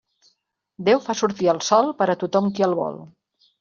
Déu 0.87 1.03
fa 1.09 1.17
sortir 1.21 1.53
el 1.55 1.63
sol 1.69 1.95
per 2.03 2.11
a 2.11 2.19
tothom 2.25 2.53
qui 2.57 2.71
el 2.73 2.79
vol. 2.85 3.03